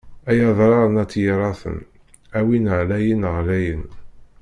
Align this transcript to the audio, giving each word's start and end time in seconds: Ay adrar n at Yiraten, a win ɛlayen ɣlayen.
Ay 0.29 0.39
adrar 0.49 0.87
n 0.93 1.01
at 1.03 1.13
Yiraten, 1.21 1.77
a 2.37 2.39
win 2.47 2.71
ɛlayen 2.79 3.23
ɣlayen. 3.35 3.83